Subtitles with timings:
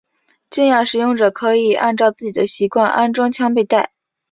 [0.49, 3.91] 这样使用者可以按照自己的习惯安装枪背带。